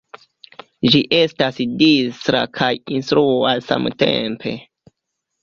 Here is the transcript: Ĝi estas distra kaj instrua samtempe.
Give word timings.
Ĝi 0.93 1.01
estas 1.17 1.59
distra 1.81 2.41
kaj 2.61 2.71
instrua 2.97 3.53
samtempe. 3.69 4.57